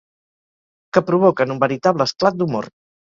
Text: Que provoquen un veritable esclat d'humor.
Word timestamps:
Que 0.97 1.03
provoquen 1.09 1.53
un 1.57 1.59
veritable 1.65 2.09
esclat 2.11 2.41
d'humor. 2.41 2.69